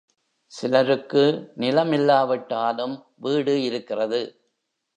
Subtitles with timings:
[0.51, 1.23] சிலருக்கு
[1.55, 4.21] நிலம் இல்லாவிட்டாலும் வீடு இருக்கிறது.